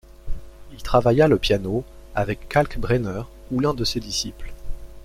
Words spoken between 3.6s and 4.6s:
de ses disciples.